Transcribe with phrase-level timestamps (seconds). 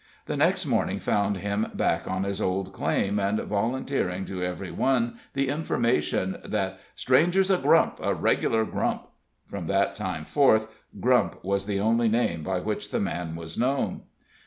[0.25, 5.19] The next morning found him back on his old claim, and volunteering to every one
[5.35, 9.05] the information that "stranger's a grump a reg'lar grump."
[9.47, 10.65] From that time forth
[10.99, 14.01] "Grump" was the only name by which the man was known.